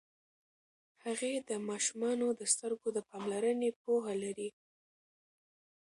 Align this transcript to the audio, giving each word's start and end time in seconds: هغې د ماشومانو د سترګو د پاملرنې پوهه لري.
هغې 1.03 1.33
د 1.49 1.51
ماشومانو 1.69 2.27
د 2.39 2.41
سترګو 2.53 2.87
د 2.93 2.99
پاملرنې 3.11 3.69
پوهه 3.81 4.13
لري. 4.23 4.49